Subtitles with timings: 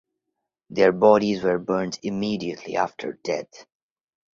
[0.71, 3.67] Their bodies were burned immediately after death.